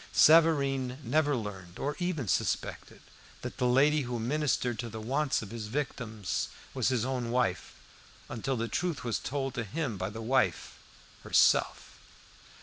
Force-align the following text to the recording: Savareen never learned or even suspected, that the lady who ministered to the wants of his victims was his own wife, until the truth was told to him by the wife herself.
Savareen 0.11 0.97
never 1.03 1.35
learned 1.35 1.77
or 1.77 1.95
even 1.99 2.27
suspected, 2.27 3.01
that 3.43 3.57
the 3.57 3.67
lady 3.67 4.01
who 4.01 4.17
ministered 4.17 4.79
to 4.79 4.89
the 4.89 4.99
wants 4.99 5.43
of 5.43 5.51
his 5.51 5.67
victims 5.67 6.49
was 6.73 6.87
his 6.87 7.05
own 7.05 7.29
wife, 7.29 7.75
until 8.27 8.57
the 8.57 8.67
truth 8.67 9.03
was 9.03 9.19
told 9.19 9.53
to 9.53 9.63
him 9.63 9.97
by 9.99 10.09
the 10.09 10.19
wife 10.19 10.75
herself. 11.21 11.99